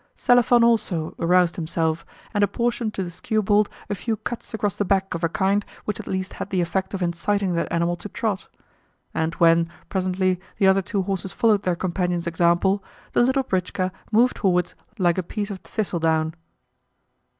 [0.17, 2.03] Selifan also roused himself,
[2.33, 5.99] and apportioned to the skewbald a few cuts across the back of a kind which
[5.99, 8.47] at least had the effect of inciting that animal to trot;
[9.13, 14.39] and when, presently, the other two horses followed their companion's example, the light britchka moved
[14.39, 16.33] forwards like a piece of thistledown.